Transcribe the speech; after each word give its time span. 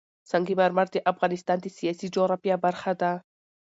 سنگ 0.31 0.47
مرمر 0.59 0.87
د 0.91 0.97
افغانستان 1.11 1.57
د 1.61 1.67
سیاسي 1.77 2.07
جغرافیه 2.15 2.55
برخه 2.65 2.91
ده. 3.01 3.11